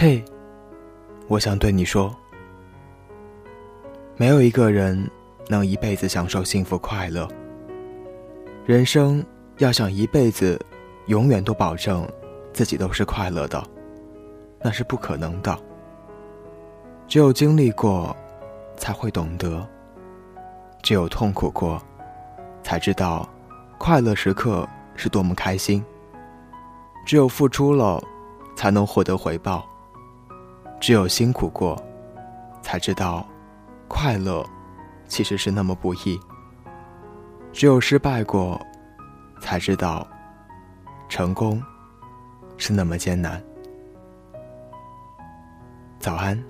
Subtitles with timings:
[0.00, 0.24] 嘿，
[1.26, 2.14] 我想对你说，
[4.16, 5.10] 没有一个人
[5.48, 7.26] 能一辈子享受幸福快乐。
[8.64, 9.26] 人生
[9.56, 10.56] 要想一辈子
[11.08, 12.08] 永远都保证
[12.52, 13.60] 自己都是快乐的，
[14.60, 15.58] 那是不可能的。
[17.08, 18.16] 只有经历过，
[18.76, 19.66] 才会懂得；
[20.80, 21.82] 只有痛苦过，
[22.62, 23.28] 才知道
[23.78, 25.84] 快乐时刻是多么开心。
[27.04, 28.00] 只有付出了，
[28.54, 29.66] 才能获得回报；
[30.80, 31.80] 只有辛苦过，
[32.62, 33.26] 才知道
[33.88, 34.44] 快乐
[35.06, 36.18] 其实是那么不易；
[37.52, 38.60] 只有失败过，
[39.40, 40.06] 才知道
[41.08, 41.62] 成功
[42.56, 43.42] 是那么艰难。
[45.98, 46.42] 早安。